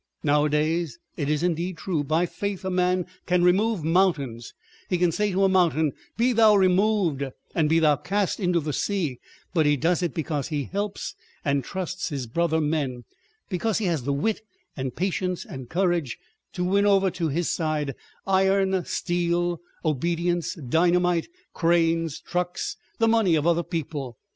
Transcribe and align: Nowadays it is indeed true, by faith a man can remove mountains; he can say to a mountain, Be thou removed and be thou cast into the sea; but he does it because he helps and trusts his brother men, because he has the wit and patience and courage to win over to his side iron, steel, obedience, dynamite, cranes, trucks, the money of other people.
Nowadays 0.23 0.97
it 1.15 1.29
is 1.29 1.43
indeed 1.43 1.77
true, 1.77 2.03
by 2.03 2.25
faith 2.25 2.65
a 2.65 2.71
man 2.71 3.05
can 3.27 3.43
remove 3.43 3.83
mountains; 3.83 4.51
he 4.89 4.97
can 4.97 5.11
say 5.11 5.31
to 5.31 5.43
a 5.43 5.47
mountain, 5.47 5.93
Be 6.17 6.33
thou 6.33 6.55
removed 6.55 7.23
and 7.53 7.69
be 7.69 7.77
thou 7.77 7.97
cast 7.97 8.39
into 8.39 8.59
the 8.59 8.73
sea; 8.73 9.19
but 9.53 9.67
he 9.67 9.77
does 9.77 10.01
it 10.01 10.15
because 10.15 10.47
he 10.47 10.63
helps 10.63 11.13
and 11.45 11.63
trusts 11.63 12.09
his 12.09 12.25
brother 12.25 12.59
men, 12.59 13.03
because 13.47 13.77
he 13.77 13.85
has 13.85 14.01
the 14.01 14.11
wit 14.11 14.41
and 14.75 14.95
patience 14.95 15.45
and 15.45 15.69
courage 15.69 16.17
to 16.53 16.63
win 16.63 16.87
over 16.87 17.11
to 17.11 17.27
his 17.27 17.51
side 17.53 17.93
iron, 18.25 18.83
steel, 18.85 19.61
obedience, 19.85 20.55
dynamite, 20.55 21.27
cranes, 21.53 22.19
trucks, 22.21 22.75
the 22.97 23.07
money 23.07 23.35
of 23.35 23.45
other 23.45 23.61
people. 23.61 24.17